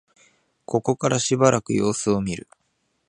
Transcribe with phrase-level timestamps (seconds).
[0.65, 2.47] ここからしばらく様子を見る